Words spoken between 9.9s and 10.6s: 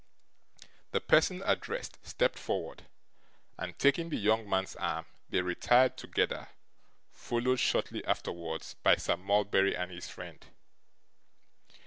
his friend.